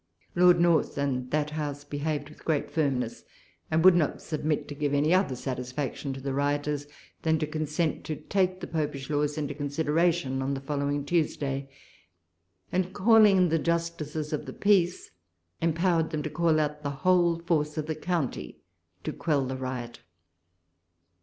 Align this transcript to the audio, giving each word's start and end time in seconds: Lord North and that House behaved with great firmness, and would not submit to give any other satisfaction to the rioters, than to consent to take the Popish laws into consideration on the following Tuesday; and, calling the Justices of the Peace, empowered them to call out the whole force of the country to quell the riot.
Lord 0.33 0.59
North 0.59 0.97
and 0.97 1.29
that 1.29 1.51
House 1.51 1.83
behaved 1.83 2.29
with 2.31 2.43
great 2.43 2.71
firmness, 2.71 3.23
and 3.69 3.85
would 3.85 3.93
not 3.95 4.19
submit 4.19 4.67
to 4.69 4.73
give 4.73 4.95
any 4.95 5.13
other 5.13 5.35
satisfaction 5.35 6.11
to 6.13 6.19
the 6.19 6.33
rioters, 6.33 6.87
than 7.21 7.37
to 7.37 7.45
consent 7.45 8.03
to 8.05 8.15
take 8.15 8.61
the 8.61 8.65
Popish 8.65 9.11
laws 9.11 9.37
into 9.37 9.53
consideration 9.53 10.41
on 10.41 10.55
the 10.55 10.59
following 10.59 11.05
Tuesday; 11.05 11.69
and, 12.71 12.93
calling 12.95 13.49
the 13.49 13.59
Justices 13.59 14.33
of 14.33 14.47
the 14.47 14.53
Peace, 14.53 15.11
empowered 15.61 16.09
them 16.09 16.23
to 16.23 16.31
call 16.31 16.59
out 16.59 16.81
the 16.81 16.89
whole 17.05 17.37
force 17.37 17.77
of 17.77 17.85
the 17.85 17.93
country 17.93 18.57
to 19.03 19.13
quell 19.13 19.45
the 19.45 19.55
riot. 19.55 19.99